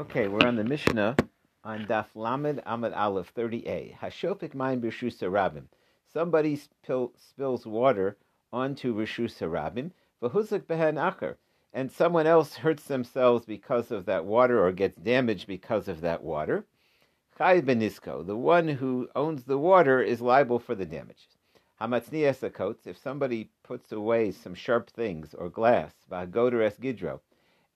[0.00, 1.14] Okay, we're on the Mishnah
[1.62, 3.98] on Daf Lamed Amud Aleph 30a.
[3.98, 5.64] Hashofik Mayim Rishus Rabim.
[6.10, 8.16] Somebody spill, spills water
[8.50, 9.90] onto Rishus Rabim.
[10.22, 11.36] V'huzik behen acher.
[11.74, 16.22] And someone else hurts themselves because of that water or gets damaged because of that
[16.22, 16.64] water.
[17.36, 18.26] Chai benisko.
[18.26, 21.36] The one who owns the water is liable for the damages.
[21.78, 22.86] Hamatzni esakotz.
[22.86, 27.20] If somebody puts away some sharp things or glass, v'hagoder es gidro,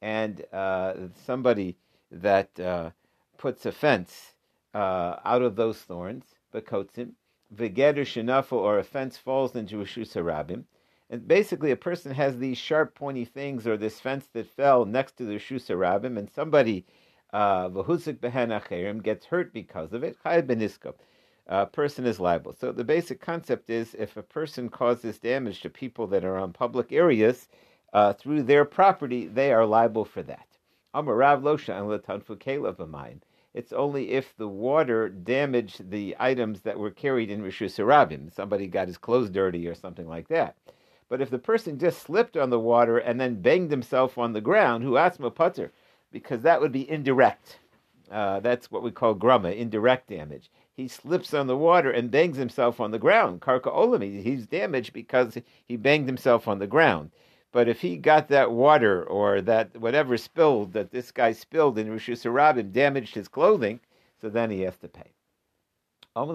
[0.00, 0.94] and uh,
[1.26, 1.76] somebody
[2.20, 2.90] that uh,
[3.36, 4.34] puts a fence
[4.72, 7.10] uh, out of those thorns, bekotzim,
[7.54, 10.64] v'geder shenafu, or a fence falls into Rishus Harabim.
[11.10, 15.16] And basically, a person has these sharp, pointy things, or this fence that fell next
[15.18, 16.86] to the Rishus Harabim, and somebody,
[17.32, 20.94] uh, v'huzik behen acherim, gets hurt because of it, chay benisko.
[21.46, 22.54] A person is liable.
[22.54, 26.54] So the basic concept is if a person causes damage to people that are on
[26.54, 27.48] public areas
[27.92, 30.46] uh, through their property, they are liable for that.
[33.54, 38.32] It's only if the water damaged the items that were carried in Rishus Harabim.
[38.32, 40.56] Somebody got his clothes dirty or something like that.
[41.08, 44.40] But if the person just slipped on the water and then banged himself on the
[44.40, 45.72] ground, who asma putter,
[46.10, 47.58] because that would be indirect.
[48.10, 50.50] Uh, that's what we call grumma, indirect damage.
[50.76, 53.40] He slips on the water and bangs himself on the ground.
[53.40, 57.10] Karka olami, he's damaged because he banged himself on the ground.
[57.54, 61.88] But if he got that water or that whatever spilled that this guy spilled in
[61.88, 63.78] Rosh Hashanah damaged his clothing,
[64.20, 65.12] so then he has to pay.
[66.16, 66.26] Uh,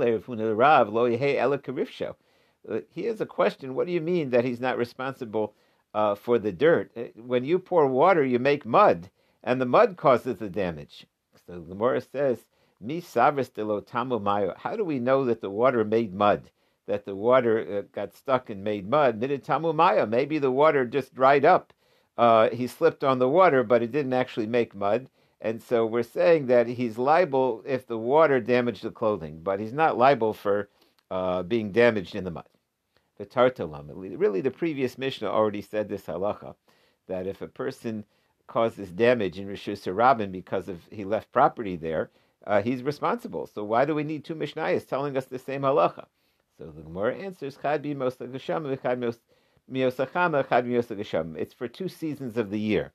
[2.89, 3.75] he has a question.
[3.75, 5.55] What do you mean that he's not responsible
[5.93, 6.89] uh, for the dirt?
[6.95, 9.09] Uh, when you pour water, you make mud,
[9.43, 11.05] and the mud causes the damage.
[11.45, 12.47] So the says,
[12.79, 16.49] "Mi savris tamu mayo." How do we know that the water made mud?
[16.89, 19.21] That the water uh, got stuck and made mud.
[19.21, 21.71] Miditamu maya, maybe the water just dried up.
[22.17, 25.07] Uh, he slipped on the water, but it didn't actually make mud.
[25.39, 29.71] And so we're saying that he's liable if the water damaged the clothing, but he's
[29.71, 30.67] not liable for
[31.11, 32.49] uh, being damaged in the mud.
[33.17, 36.55] The Tartalam, really the previous Mishnah already said this halacha,
[37.07, 38.03] that if a person
[38.47, 42.09] causes damage in Rishus Rabim because of he left property there,
[42.47, 43.45] uh, he's responsible.
[43.45, 46.07] So why do we need two Mishnayos telling us the same halacha?
[46.59, 48.17] So the Gemara answers, Chad It's
[51.53, 52.91] for two seasons of the year.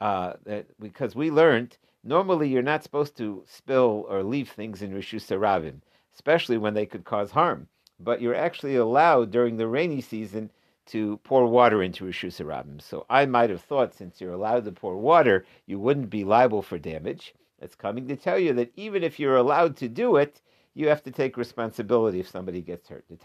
[0.00, 0.32] Uh,
[0.80, 5.82] because we learned normally you're not supposed to spill or leave things in Rishus Harabim,
[6.14, 7.68] especially when they could cause harm.
[8.00, 10.50] But you're actually allowed during the rainy season
[10.86, 12.80] to pour water into Rishus Harabim.
[12.80, 16.62] So I might have thought since you're allowed to pour water, you wouldn't be liable
[16.62, 17.34] for damage.
[17.60, 20.40] It's coming to tell you that even if you're allowed to do it,
[20.76, 23.06] you have to take responsibility if somebody gets hurt.
[23.08, 23.16] The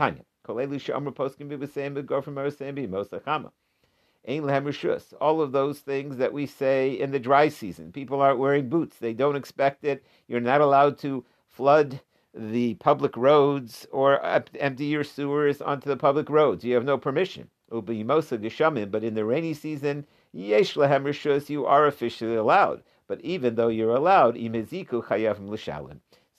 [5.20, 7.92] All of those things that we say in the dry season.
[7.92, 9.00] People aren't wearing boots.
[9.00, 10.06] They don't expect it.
[10.30, 12.00] You're not allowed to flood
[12.34, 14.24] the public roads or
[14.58, 16.64] empty your sewers onto the public roads.
[16.64, 17.50] You have no permission.
[17.70, 22.84] But in the rainy season, you are officially allowed.
[23.08, 24.38] But even though you're allowed,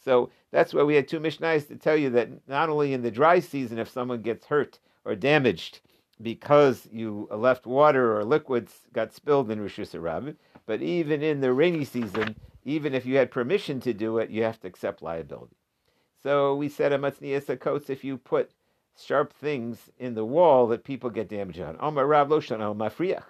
[0.04, 3.10] so that's why we had two Mishnahs to tell you that not only in the
[3.10, 5.80] dry season, if someone gets hurt or damaged
[6.20, 10.36] because you left water or liquids got spilled in Rosh Hashanah,
[10.66, 14.42] but even in the rainy season, even if you had permission to do it, you
[14.42, 15.56] have to accept liability.
[16.22, 18.52] So we said a matznias coats if you put
[18.96, 21.76] sharp things in the wall that people get damage on.
[21.80, 23.24] Omar Rav Loshan al Mafriach.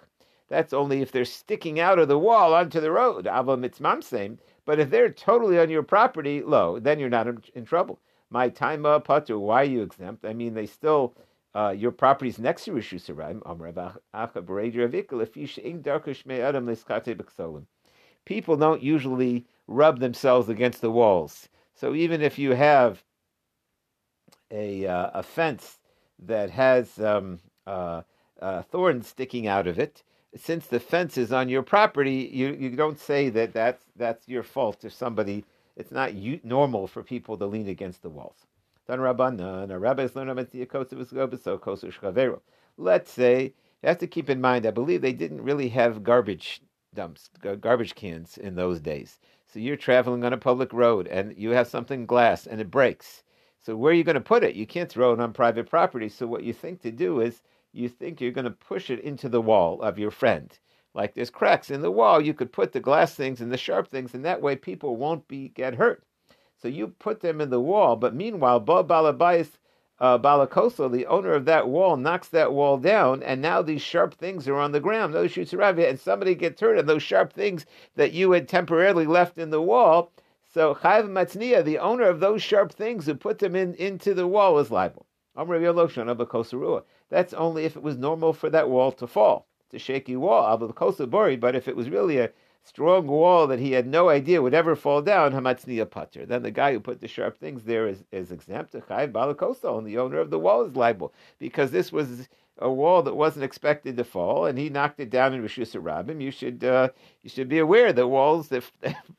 [0.49, 3.25] That's only if they're sticking out of the wall onto the road.
[3.25, 4.37] Ava mitzmamsem.
[4.65, 7.99] But if they're totally on your property, low, then you're not in, in trouble.
[8.29, 10.25] My time patu, why are you exempt?
[10.25, 11.15] I mean, they still,
[11.53, 13.09] uh, your property's next to Rishus
[18.25, 21.49] People don't usually rub themselves against the walls.
[21.75, 23.03] So even if you have
[24.49, 25.79] a, uh, a fence
[26.19, 28.03] that has um, uh,
[28.41, 30.03] uh thorns sticking out of it,
[30.35, 34.43] since the fence is on your property, you, you don't say that that's, that's your
[34.43, 35.45] fault if somebody,
[35.75, 36.13] it's not
[36.43, 38.45] normal for people to lean against the walls.
[42.77, 46.61] Let's say, you have to keep in mind, I believe they didn't really have garbage
[46.93, 49.19] dumps, garbage cans in those days.
[49.45, 53.23] So you're traveling on a public road and you have something glass and it breaks.
[53.59, 54.55] So where are you going to put it?
[54.55, 56.09] You can't throw it on private property.
[56.09, 57.41] So what you think to do is
[57.73, 60.57] you think you're going to push it into the wall of your friend.
[60.93, 63.89] Like there's cracks in the wall, you could put the glass things and the sharp
[63.89, 66.03] things, and that way people won't be get hurt.
[66.61, 69.49] So you put them in the wall, but meanwhile, Bob Balabais
[69.99, 74.13] uh, Balakoso, the owner of that wall, knocks that wall down, and now these sharp
[74.13, 75.13] things are on the ground.
[75.13, 77.65] Those shoots and somebody gets hurt, and those sharp things
[77.95, 80.11] that you had temporarily left in the wall.
[80.53, 84.27] So Chayv Matzniya, the owner of those sharp things who put them in into the
[84.27, 85.07] wall, is liable.
[87.13, 89.45] That's only if it was normal for that wall to fall.
[89.65, 90.73] It's a shaky wall, Abel
[91.37, 92.31] but if it was really a
[92.63, 96.25] strong wall that he had no idea would ever fall down, Hamatzniya Pater.
[96.25, 98.73] Then the guy who put the sharp things there is, is exempt.
[98.73, 103.03] Chayiv Balakoso, and the owner of the wall is liable because this was a wall
[103.03, 106.19] that wasn't expected to fall, and he knocked it down in Rishus Rabbim.
[106.19, 106.89] You should uh,
[107.21, 108.63] you should be aware that walls that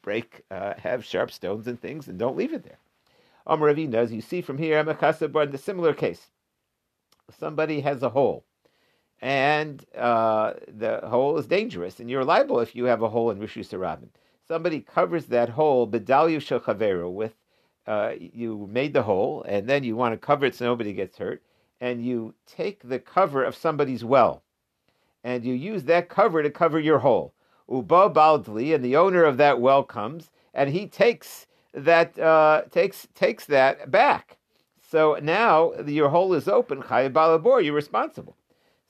[0.02, 2.78] break uh, have sharp stones and things, and don't leave it there.
[3.46, 6.30] Amar as you see from here, Amakasa in a similar case.
[7.30, 8.44] Somebody has a hole
[9.24, 13.38] and uh, the hole is dangerous, and you're liable if you have a hole in
[13.38, 13.74] Rishus.
[14.46, 17.32] Somebody covers that hole, bedalyu shel with
[17.86, 21.16] uh, you made the hole, and then you want to cover it so nobody gets
[21.16, 21.42] hurt,
[21.80, 24.42] and you take the cover of somebody's well,
[25.22, 27.32] and you use that cover to cover your hole.
[27.66, 33.08] Uba baldli, and the owner of that well comes, and he takes that uh, takes
[33.14, 34.36] takes that back.
[34.94, 36.80] So now your hole is open.
[36.80, 38.36] Chayav balabor, you're responsible.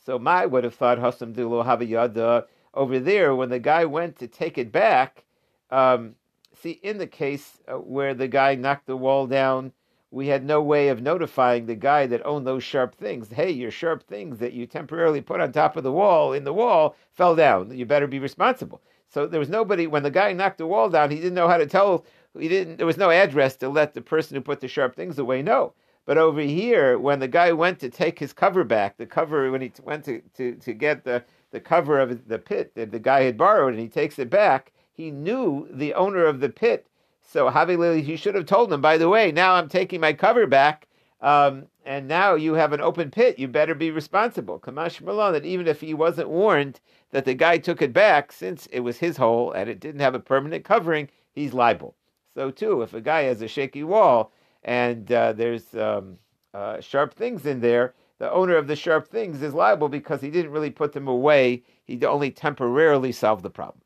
[0.05, 4.59] So my would have thought Hasam Havayada over there when the guy went to take
[4.59, 5.25] it back.
[5.71, 6.17] Um,
[6.61, 9.73] see, in the case uh, where the guy knocked the wall down,
[10.11, 13.33] we had no way of notifying the guy that owned those sharp things.
[13.33, 16.53] Hey, your sharp things that you temporarily put on top of the wall in the
[16.53, 17.75] wall fell down.
[17.75, 18.83] You better be responsible.
[19.09, 21.11] So there was nobody when the guy knocked the wall down.
[21.11, 22.05] He didn't know how to tell.
[22.39, 22.77] He didn't.
[22.77, 25.73] There was no address to let the person who put the sharp things away know.
[26.07, 29.63] But over here, when the guy went to take his cover back, the cover when
[29.63, 33.23] he went to, to, to get the, the cover of the pit that the guy
[33.23, 36.87] had borrowed, and he takes it back, he knew the owner of the pit.
[37.23, 40.47] So Havi he should have told him, by the way, now I'm taking my cover
[40.47, 40.89] back,
[41.23, 43.39] um, and now you have an open pit.
[43.39, 44.59] You better be responsible.
[44.59, 46.81] Kamash Malon, that even if he wasn't warned
[47.13, 50.15] that the guy took it back, since it was his hole and it didn't have
[50.15, 51.95] a permanent covering, he's liable.
[52.35, 54.33] So too, if a guy has a shaky wall,
[54.65, 56.19] and uh, there's um,
[56.53, 60.31] uh, sharp things in there, the owner of the sharp things is liable because he
[60.31, 61.63] didn't really put them away.
[61.85, 63.83] He only temporarily solved the problem.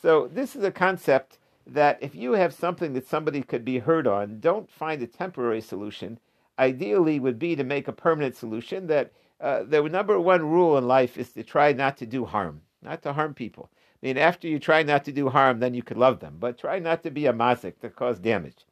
[0.00, 4.06] So this is a concept that if you have something that somebody could be hurt
[4.06, 6.18] on, don't find a temporary solution.
[6.58, 8.86] Ideally, would be to make a permanent solution.
[8.86, 12.62] That uh, the number one rule in life is to try not to do harm,
[12.82, 13.70] not to harm people.
[14.02, 16.36] I mean, after you try not to do harm, then you could love them.
[16.40, 18.64] But try not to be a mazik to cause damage.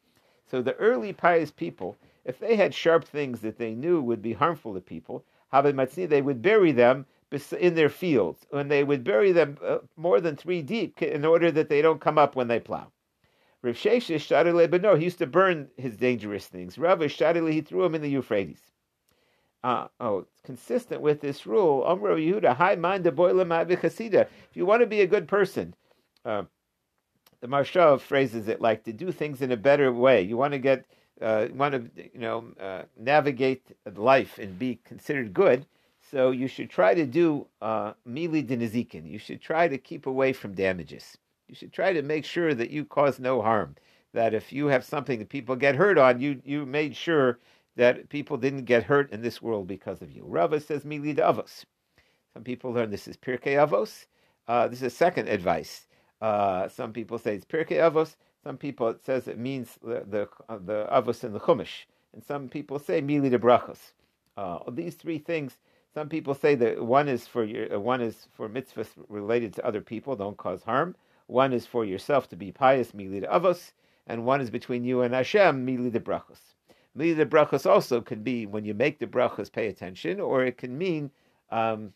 [0.47, 4.33] So the early pious people, if they had sharp things that they knew would be
[4.33, 7.05] harmful to people, they would bury them
[7.59, 11.51] in their fields, and they would bury them uh, more than three deep in order
[11.51, 12.91] that they don't come up when they plow.
[13.61, 16.79] Rav Sheshes, he used to burn his dangerous things.
[16.79, 18.71] Rav he threw them in the Euphrates
[19.63, 21.83] uh, oh, it's consistent with this rule.
[21.83, 25.73] Omro Yehuda, high mind If you want to be a good person,
[26.25, 26.43] uh,
[27.41, 30.21] the Marshav phrases it like to do things in a better way.
[30.21, 30.85] You want to get,
[31.21, 35.65] uh, want to, you know, uh, navigate life and be considered good.
[36.11, 39.09] So you should try to do uh, mili denizikin.
[39.09, 41.17] You should try to keep away from damages.
[41.47, 43.75] You should try to make sure that you cause no harm.
[44.13, 47.37] That if you have something that people get hurt on, you you made sure
[47.79, 50.25] that people didn't get hurt in this world because of you.
[50.25, 51.63] Rava says milid avos.
[52.33, 54.05] Some people learn this is pirkei avos.
[54.49, 55.87] Uh, this is a second advice.
[56.21, 58.17] Uh, some people say it's pirkei avos.
[58.43, 62.21] Some people it says it means the the, uh, the avos in the chumash, and
[62.21, 63.93] some people say milid brachos.
[64.35, 65.53] Uh, these three things.
[65.93, 69.65] Some people say that one is for your, uh, one is for mitzvahs related to
[69.65, 70.97] other people, don't cause harm.
[71.27, 73.71] One is for yourself to be pious, milid avos,
[74.05, 76.58] and one is between you and Hashem, milid brachos.
[76.95, 80.77] The brachos also can be when you make the brachos, pay attention, or it can
[80.77, 81.11] mean
[81.51, 81.93] um,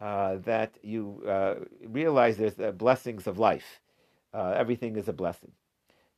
[0.00, 1.54] uh, that you uh,
[1.86, 3.80] realize there's the blessings of life.
[4.32, 5.52] Uh, everything is a blessing.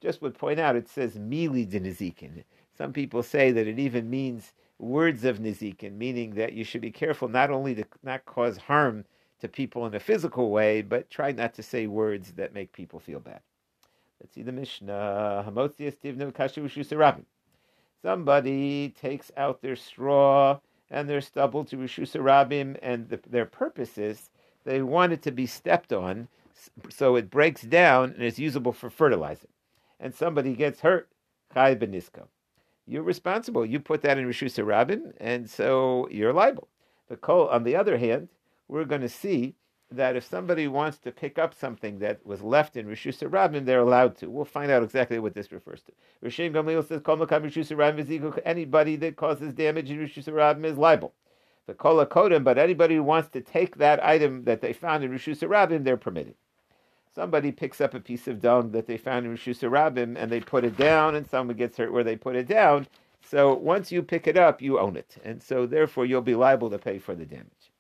[0.01, 2.45] Just would point out, it says mili de.
[2.77, 6.91] Some people say that it even means words of nizikin, meaning that you should be
[6.91, 9.05] careful not only to not cause harm
[9.41, 13.01] to people in a physical way, but try not to say words that make people
[13.01, 13.41] feel bad.
[14.21, 15.45] Let's see the Mishnah.
[18.05, 23.97] Somebody takes out their straw and their stubble to Rishus Rabim, and the, their purpose
[23.97, 24.29] is
[24.65, 26.29] they want it to be stepped on
[26.91, 29.49] so it breaks down and is usable for fertilizer.
[29.99, 31.09] And somebody gets hurt,
[31.55, 32.29] Chai Benisko.
[32.87, 33.65] You're responsible.
[33.65, 36.69] You put that in Rishus Rabim, and so you're liable.
[37.09, 38.29] The kol, on the other hand,
[38.69, 39.55] we're going to see
[39.91, 43.81] that if somebody wants to pick up something that was left in Rishus Rabbim, they're
[43.81, 44.31] allowed to.
[44.31, 45.93] We'll find out exactly what this refers to.
[46.25, 51.13] Rishim Gamliel says, Kol Rishus Rabbim anybody that causes damage in Rishus Rabbim is liable.
[51.67, 55.11] The Kol Kodim, but anybody who wants to take that item that they found in
[55.11, 56.35] Rishus Rabbim, they're permitted.
[57.15, 60.41] Somebody picks up a piece of dung that they found in Rishus Rabbim and they
[60.41, 62.87] put it down, and someone gets hurt where they put it down.
[63.23, 66.71] So once you pick it up, you own it, and so therefore you'll be liable
[66.71, 67.71] to pay for the damage.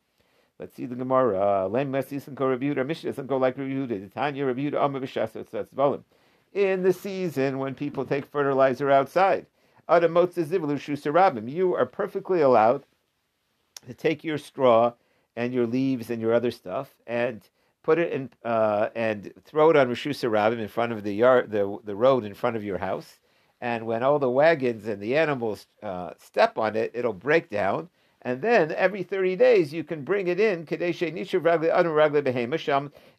[0.58, 1.66] Let's see the Gemara.
[1.66, 3.88] Lem Mesisan Ko Rebuta, Mishnah doesn't go like Rebuta.
[4.00, 6.04] The Tanya Rebuta, Amma B'Shasa Tzvolim.
[6.52, 9.46] In the season when people take fertilizer outside,
[9.88, 12.86] you are perfectly allowed
[13.86, 14.92] to take your straw
[15.34, 17.48] and your leaves and your other stuff and
[17.82, 21.50] put it in uh, and throw it on Rishus Rabbim in front of the yard,
[21.50, 23.18] the the road in front of your house.
[23.60, 27.88] And when all the wagons and the animals uh, step on it, it'll break down
[28.24, 30.66] and then every 30 days you can bring it in,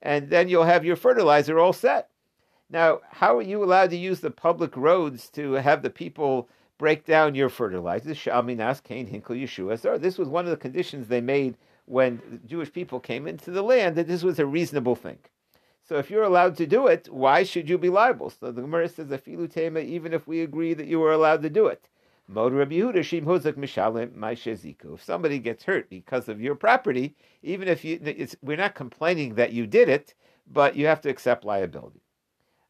[0.02, 2.10] and then you'll have your fertilizer all set.
[2.70, 7.06] Now, how are you allowed to use the public roads to have the people break
[7.06, 8.16] down your fertilizer?
[8.16, 10.02] Shalminas, Cain, Hinkle, Yeshua.
[10.02, 13.96] This was one of the conditions they made when Jewish people came into the land,
[13.96, 15.20] that this was a reasonable thing.
[15.88, 18.32] So if you're allowed to do it, why should you be liable?
[18.32, 21.88] So the Gemara says, even if we agree that you were allowed to do it.
[22.28, 22.36] If
[25.04, 29.68] somebody gets hurt because of your property, even if you, we're not complaining that you
[29.68, 30.16] did it,
[30.52, 32.02] but you have to accept liability.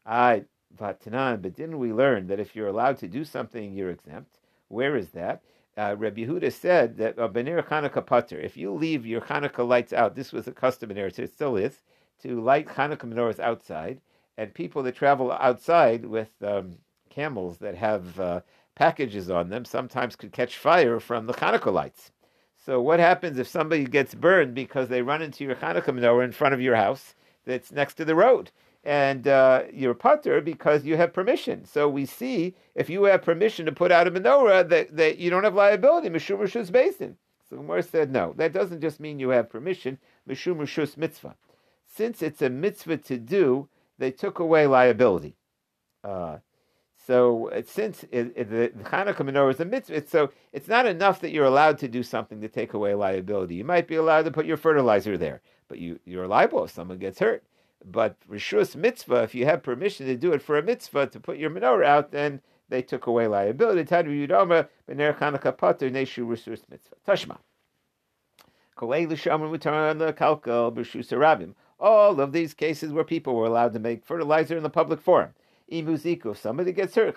[0.04, 0.44] I,
[0.78, 4.38] but didn't we learn that if you're allowed to do something, you're exempt?
[4.68, 5.42] Where is that?
[5.78, 9.92] Uh, Rabbi Yehuda said that uh, Benir Chanukah Pater, if you leave your Chanukah lights
[9.92, 11.82] out, this was a custom in Eretz, it still is,
[12.22, 14.00] to light Chanukah menorahs outside,
[14.38, 16.76] and people that travel outside with um,
[17.10, 18.40] camels that have uh,
[18.76, 22.12] packages on them sometimes could catch fire from the Hanukkah lights.
[22.64, 26.32] So what happens if somebody gets burned because they run into your Hanukkah menorah in
[26.32, 27.14] front of your house
[27.44, 28.50] that's next to the road?
[28.84, 31.64] And uh, you're putter because you have permission.
[31.64, 35.30] So we see if you have permission to put out a menorah that, that you
[35.30, 36.08] don't have liability.
[36.08, 37.16] Mishum Rishus Basin.
[37.48, 38.34] So Gemara said no.
[38.36, 39.98] That doesn't just mean you have permission.
[40.28, 41.34] Mishum Rishus Mitzvah.
[41.86, 43.68] Since it's a mitzvah to do,
[43.98, 45.36] they took away liability.
[46.04, 46.38] Uh,
[47.06, 51.20] so uh, since it, it, the Hanukkah menorah is a mitzvah, so it's not enough
[51.20, 53.54] that you're allowed to do something to take away liability.
[53.54, 56.98] You might be allowed to put your fertilizer there, but you, you're liable if someone
[56.98, 57.44] gets hurt.
[57.84, 61.38] But rishus mitzvah, if you have permission to do it for a mitzvah to put
[61.38, 63.84] your menorah out, then they took away liability.
[63.84, 66.96] Tanu Yudoma b'ner Hanukkah pater neshu rishus mitzvah.
[67.06, 67.38] Tashma.
[71.78, 75.34] All of these cases where people were allowed to make fertilizer in the public forum.
[75.70, 77.16] Imuziku, if somebody gets hurt,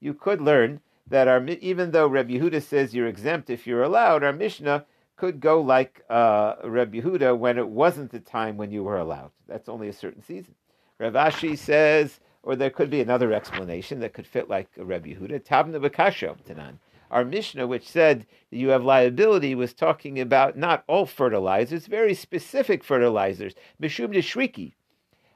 [0.00, 4.22] you could learn that our even though Reb Yehuda says you're exempt if you're allowed,
[4.22, 8.84] our Mishnah could go like uh, Reb Yehuda when it wasn't the time when you
[8.84, 9.32] were allowed.
[9.46, 10.54] That's only a certain season.
[10.98, 15.44] Rav Ashi says, or there could be another explanation that could fit like Reb Yehuda.
[15.44, 16.78] Tabna Tanan.
[17.10, 22.14] Our Mishnah, which said that you have liability, was talking about not all fertilizers, very
[22.14, 23.54] specific fertilizers.
[23.80, 24.74] Mishum Shriki,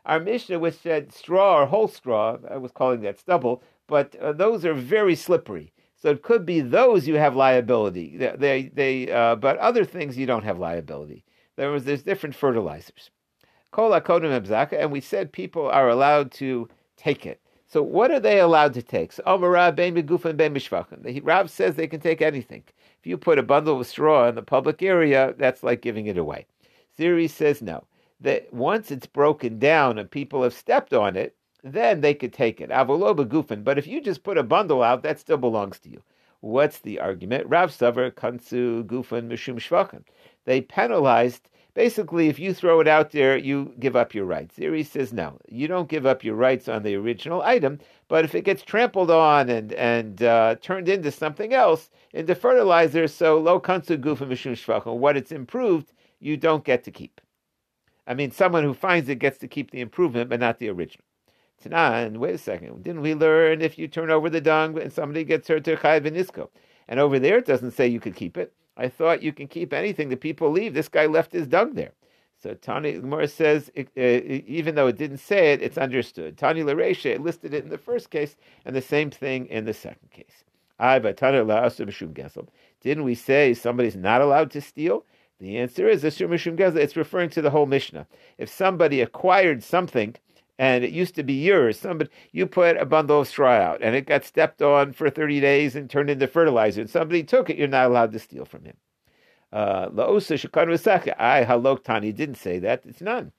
[0.04, 4.32] our Mishnah, which said straw or whole straw, I was calling that stubble, but uh,
[4.32, 5.72] those are very slippery.
[5.96, 8.16] So it could be those you have liability.
[8.16, 11.24] They, they, uh, but other things you don't have liability.
[11.56, 13.10] There was there's different fertilizers.
[13.70, 17.40] Kol and we said people are allowed to take it.
[17.68, 19.12] So what are they allowed to take?
[19.12, 22.64] So The Rav says they can take anything.
[22.98, 26.18] If you put a bundle of straw in the public area, that's like giving it
[26.18, 26.46] away.
[26.98, 27.84] Ziri says no
[28.22, 32.60] that once it's broken down and people have stepped on it, then they could take
[32.60, 32.70] it.
[32.70, 33.62] Avoloba gufin.
[33.62, 36.02] But if you just put a bundle out, that still belongs to you.
[36.40, 37.46] What's the argument?
[37.46, 40.02] Rav Savar, Kansu, Gufan, Mishum Shvachim.
[40.44, 44.56] They penalized, basically, if you throw it out there, you give up your rights.
[44.56, 48.34] Ziri says, no, you don't give up your rights on the original item, but if
[48.34, 53.60] it gets trampled on and, and uh, turned into something else, into fertilizer, so lo
[53.60, 57.20] Kansu, Gufan, Mishum Shvachim, what it's improved, you don't get to keep.
[58.06, 61.04] I mean, someone who finds it gets to keep the improvement, but not the original.
[61.62, 62.82] Tanan, wait a second.
[62.82, 66.00] Didn't we learn if you turn over the dung and somebody gets hurt to Chai?
[66.88, 68.52] And over there it doesn't say you could keep it.
[68.76, 70.74] I thought you can keep anything that people leave.
[70.74, 71.92] This guy left his dung there.
[72.42, 76.36] So Tani Gemara says, uh, even though it didn't say it, it's understood.
[76.36, 80.10] Tani Laresha listed it in the first case, and the same thing in the second
[80.10, 80.42] case.
[82.80, 85.04] Didn't we say somebody's not allowed to steal?
[85.42, 88.06] The answer is it's referring to the whole Mishnah.
[88.38, 90.14] If somebody acquired something
[90.56, 93.96] and it used to be yours, somebody you put a bundle of straw out and
[93.96, 97.56] it got stepped on for 30 days and turned into fertilizer, and somebody took it,
[97.56, 98.76] you're not allowed to steal from him.
[99.52, 101.14] Uh, La'osa.
[101.18, 102.84] I halok tani didn't say that.
[102.86, 103.32] It's none.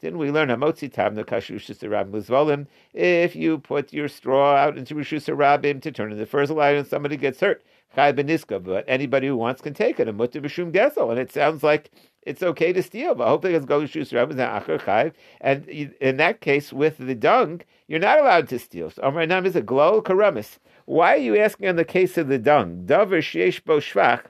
[0.00, 2.66] Didn't we learn Hamotzi Tabna Kashushis?
[2.94, 7.16] If you put your straw out into Rishus Rabim to turn into fertilizer and somebody
[7.16, 7.64] gets hurt,
[7.94, 10.08] Chai Beniska, but anybody who wants can take it.
[10.08, 11.10] And Mutter B'Shum Gesel.
[11.10, 11.90] And it sounds like
[12.22, 13.14] it's okay to steal.
[13.14, 15.12] But hopefully it's Rishus Rabim Acher Chai.
[15.40, 18.90] And in that case, with the dung, you're not allowed to steal.
[18.90, 20.58] So Amar Nam is a glow karamis.
[20.84, 22.84] Why are you asking on the case of the dung?
[22.86, 24.24] Davar Sheesh Bo Shvach.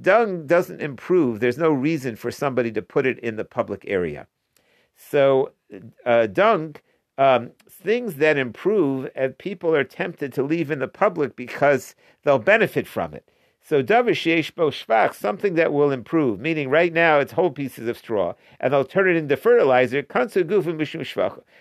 [0.00, 1.40] Dung doesn't improve.
[1.40, 4.26] There's no reason for somebody to put it in the public area.
[4.96, 5.52] So
[6.04, 6.76] uh, dung,
[7.18, 12.38] um, things that improve, and people are tempted to leave in the public because they'll
[12.38, 13.30] benefit from it.
[13.62, 18.72] So shvach, something that will improve, meaning right now it's whole pieces of straw, and
[18.72, 20.04] they'll turn it into fertilizer.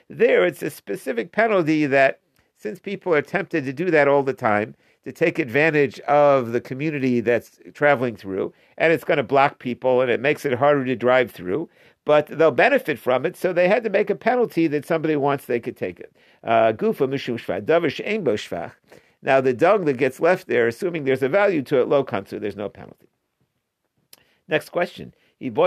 [0.07, 2.19] There, it's a specific penalty that,
[2.57, 6.59] since people are tempted to do that all the time, to take advantage of the
[6.59, 10.83] community that's traveling through, and it's going to block people and it makes it harder
[10.83, 11.69] to drive through
[12.05, 13.35] but they'll benefit from it.
[13.35, 16.15] So they had to make a penalty that somebody wants, they could take it.
[16.43, 18.71] Uh, Gufa mishum.
[19.21, 22.39] Now the dung that gets left there, assuming there's a value to it, low kansu,
[22.39, 23.07] there's no penalty.
[24.47, 25.13] Next question.
[25.39, 25.57] If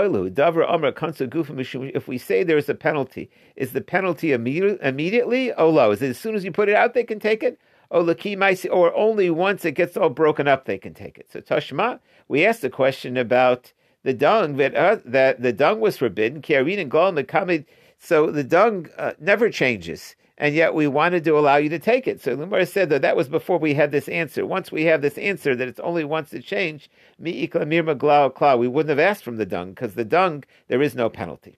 [2.07, 5.53] we say there's a penalty, is the penalty immediately?
[5.53, 5.91] Oh, low.
[5.91, 7.59] Is it as soon as you put it out, they can take it?
[7.91, 11.31] Or only once it gets all broken up, they can take it.
[11.31, 15.97] So Tashma, we asked the question about the dung that uh, that the dung was
[15.97, 16.41] forbidden.
[16.41, 17.65] Karen and Glomid.
[17.97, 22.07] So the dung uh, never changes, and yet we wanted to allow you to take
[22.07, 22.21] it.
[22.21, 24.45] So Lumar said that that was before we had this answer.
[24.45, 29.23] Once we have this answer that it's only once to change, we wouldn't have asked
[29.23, 31.57] from the dung because the dung there is no penalty.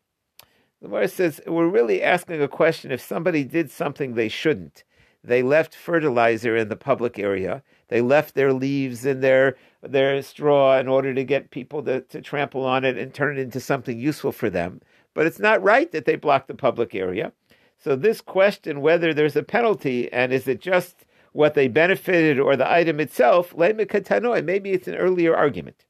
[0.83, 4.83] Lumar says we're really asking a question if somebody did something they shouldn't.
[5.23, 7.61] They left fertilizer in the public area.
[7.89, 12.21] They left their leaves and their their straw in order to get people to, to
[12.21, 14.81] trample on it and turn it into something useful for them.
[15.13, 17.33] But it's not right that they block the public area.
[17.77, 22.55] So this question whether there's a penalty and is it just what they benefited or
[22.55, 25.85] the item itself, maybe it's an earlier argument.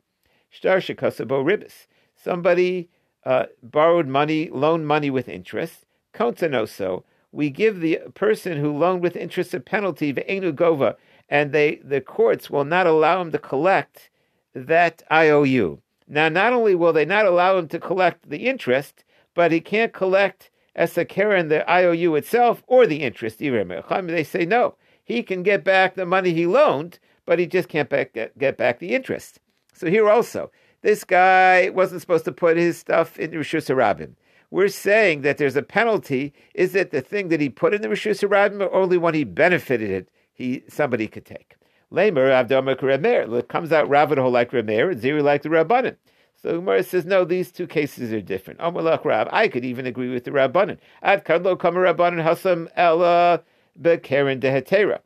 [1.43, 1.87] ribis.
[2.15, 2.89] Somebody
[3.25, 5.85] uh, borrowed money, loaned money with interest.
[6.13, 7.03] Kontanoso.
[7.31, 10.95] We give the person who loaned with interest a penalty, ve'enu gova,
[11.29, 14.09] and they the courts will not allow him to collect
[14.53, 15.81] that IOU.
[16.07, 19.93] Now, not only will they not allow him to collect the interest, but he can't
[19.93, 23.39] collect as a Karen the IOU itself or the interest.
[23.39, 27.89] They say no, he can get back the money he loaned, but he just can't
[27.89, 29.39] back, get, back the interest.
[29.73, 34.15] So here also, this guy wasn't supposed to put his stuff in Rishus Harabim.
[34.51, 36.33] We're saying that there's a penalty.
[36.53, 39.23] Is it the thing that he put in the Rishus Harabim or only when he
[39.23, 40.09] benefited it
[40.41, 41.55] he somebody could take.
[41.89, 43.37] Lamer Avdama Remer.
[43.37, 45.95] It comes out Ravadho like Remer and Ziri like the Rabbanan.
[46.41, 48.59] So Gemara says, no, these two cases are different.
[48.59, 50.79] Amalach Rab, I could even agree with the Rabbanan.
[51.03, 53.43] Ad Kadlo Kama Rabbanan Hasam Ella
[53.79, 54.99] Bekeren Dehetera.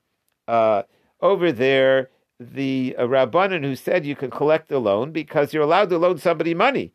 [0.48, 0.84] Uh,
[1.22, 5.90] over there, the uh, Rabbanan who said you can collect the loan because you're allowed
[5.90, 6.94] to loan somebody money.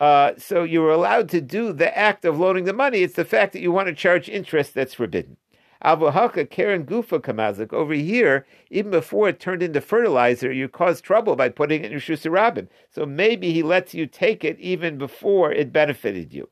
[0.00, 3.02] Uh, so you're allowed to do the act of loaning the money.
[3.02, 5.36] It's the fact that you want to charge interest that's forbidden.
[5.84, 7.72] Avuhaka Karen Gufa Kamazik.
[7.72, 11.92] Over here, even before it turned into fertilizer, you caused trouble by putting it in
[11.92, 12.68] your Shusarabim.
[12.90, 16.48] So maybe he lets you take it even before it benefited you.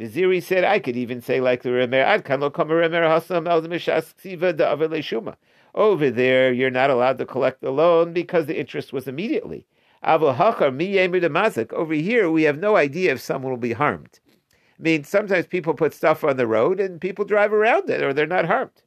[0.00, 3.62] Viziri said, I could even say like the Remer, Ad kan lo Remer hasam el
[3.62, 5.34] ksiva da
[5.74, 9.66] Over there, you're not allowed to collect the loan because the interest was immediately.
[10.04, 14.20] Over here, we have no idea if someone will be harmed.
[14.52, 18.12] I mean, sometimes people put stuff on the road and people drive around it or
[18.12, 18.82] they're not harmed.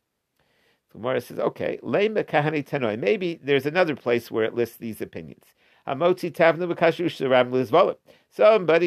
[0.92, 5.46] Gemara says, okay, maybe there's another place where it lists these opinions.
[5.88, 6.32] Somebody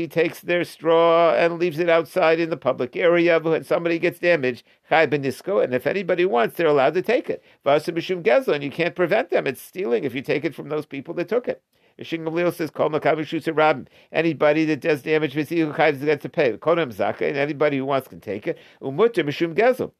[0.09, 4.65] takes their straw and leaves it outside in the public area, and somebody gets damaged.
[4.91, 7.43] And if anybody wants, they're allowed to take it.
[7.65, 9.47] And you can't prevent them.
[9.47, 11.63] It's stealing if you take it from those people that took it.
[12.01, 16.21] Shin Gamliel says, "Kol makavu shutzer rabim." Anybody that does damage with you chayv got
[16.21, 16.53] to pay.
[16.57, 18.59] Kodem zaka, and anybody who wants can take it.
[18.83, 19.93] Umutter mishum gezel.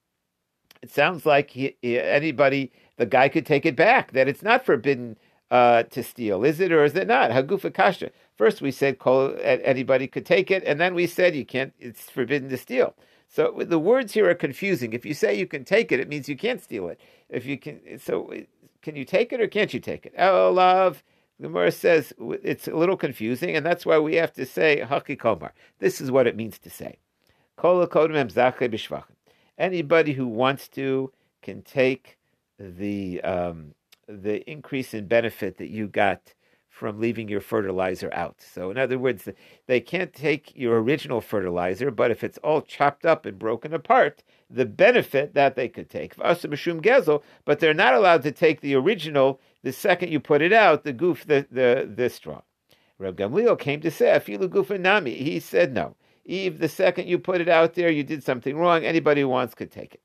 [0.81, 4.13] It sounds like he, anybody, the guy could take it back.
[4.13, 5.17] That it's not forbidden
[5.51, 7.31] uh, to steal, is it or is it not?
[7.31, 8.11] Hagufa kasha.
[8.37, 11.73] First we said anybody could take it, and then we said you can't.
[11.79, 12.95] It's forbidden to steal.
[13.29, 14.93] So the words here are confusing.
[14.93, 17.01] If you say you can take it, it means you can't steal it.
[17.29, 18.33] If you can, so
[18.83, 20.17] can you take it or can't you take it?
[20.17, 21.03] Elav
[21.39, 25.17] the Gemara says it's a little confusing, and that's why we have to say Haki
[25.17, 25.51] Komar.
[25.79, 26.99] This is what it means to say.
[29.59, 32.19] Anybody who wants to can take
[32.59, 33.75] the um,
[34.09, 36.35] the increase in benefit that you got
[36.79, 38.37] from leaving your fertilizer out.
[38.41, 39.29] So, in other words,
[39.67, 44.23] they can't take your original fertilizer, but if it's all chopped up and broken apart,
[44.49, 46.15] the benefit that they could take.
[46.17, 50.93] But they're not allowed to take the original the second you put it out, the
[50.93, 52.43] goof, the, the, the straw.
[52.99, 55.15] Reb Gamliel came to say, Afilu gufa nami.
[55.15, 55.97] He said no.
[56.25, 58.85] Eve, the second you put it out there, you did something wrong.
[58.85, 60.03] Anybody who wants could take it.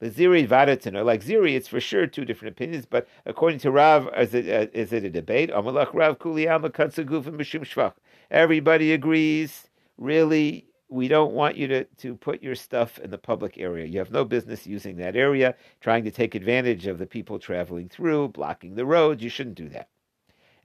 [0.00, 4.08] The Ziri Vadatin, like Ziri, it's for sure two different opinions, but according to Rav,
[4.18, 5.50] is it, uh, is it a debate?
[5.50, 7.92] Amalach Rav Kuliyama Katsagufim Mishum Shvach.
[8.28, 13.56] Everybody agrees, really, we don't want you to, to put your stuff in the public
[13.56, 13.86] area.
[13.86, 17.88] You have no business using that area, trying to take advantage of the people traveling
[17.88, 19.22] through, blocking the roads.
[19.22, 19.88] You shouldn't do that.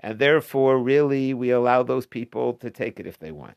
[0.01, 3.55] And therefore, really, we allow those people to take it if they want.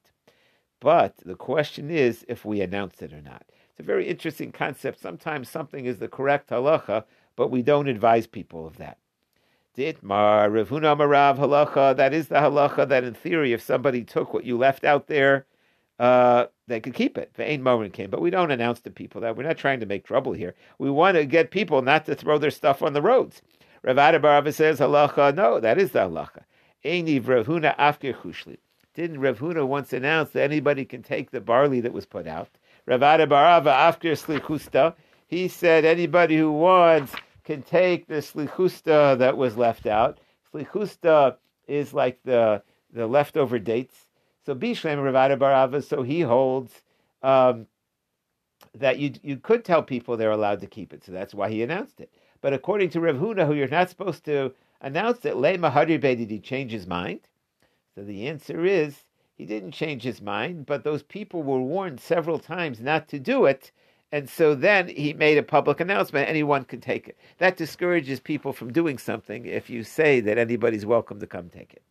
[0.79, 3.45] But the question is if we announce it or not.
[3.71, 5.01] It's a very interesting concept.
[5.01, 7.05] Sometimes something is the correct halacha,
[7.35, 8.99] but we don't advise people of that.
[9.77, 14.33] Ditmar, Rav Huna Marav halacha, that is the halacha that in theory, if somebody took
[14.33, 15.47] what you left out there,
[16.01, 17.33] uh, they could keep it.
[17.35, 19.87] The ain't moment came, but we don't announce to people that we're not trying to
[19.87, 20.55] make trouble here.
[20.79, 23.43] We want to get people not to throw their stuff on the roads.
[23.85, 25.35] Ravada Barava says halacha.
[25.35, 26.45] No, that is the halacha.
[26.85, 28.59] Eini Rav Huna afker chushli.
[28.95, 32.49] Didn't Rav Huna once announce that anybody can take the barley that was put out?
[32.89, 34.95] Ravada Barava after slichusta,
[35.27, 40.19] he said anybody who wants can take the slichusta that was left out.
[40.53, 44.07] Slichusta is like the the leftover dates.
[44.47, 46.83] So Bishlem Ravada Barava, so he holds
[47.23, 47.67] um,
[48.75, 51.05] that you you could tell people they're allowed to keep it.
[51.05, 52.11] So that's why he announced it.
[52.41, 56.31] But according to Rav Huna, who you're not supposed to announce it, Le Mahadri did
[56.31, 57.21] he change his mind?
[57.95, 59.05] So the answer is
[59.37, 63.45] he didn't change his mind, but those people were warned several times not to do
[63.45, 63.73] it.
[64.13, 67.17] And so then he made a public announcement, anyone can take it.
[67.39, 71.73] That discourages people from doing something if you say that anybody's welcome to come take
[71.75, 71.83] it.